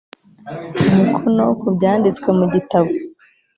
[0.91, 2.89] umukono ku byanditswe mu gitabo